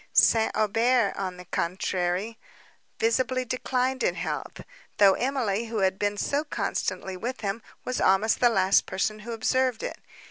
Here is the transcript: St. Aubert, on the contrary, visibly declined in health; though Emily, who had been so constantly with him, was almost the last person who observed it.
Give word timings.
St. 0.13 0.51
Aubert, 0.57 1.13
on 1.15 1.37
the 1.37 1.45
contrary, 1.45 2.39
visibly 2.97 3.45
declined 3.45 4.01
in 4.01 4.15
health; 4.15 4.61
though 4.97 5.13
Emily, 5.13 5.65
who 5.65 5.81
had 5.81 5.99
been 5.99 6.17
so 6.17 6.43
constantly 6.43 7.15
with 7.15 7.41
him, 7.41 7.61
was 7.85 8.01
almost 8.01 8.39
the 8.39 8.49
last 8.49 8.87
person 8.87 9.19
who 9.19 9.31
observed 9.31 9.83
it. 9.83 9.99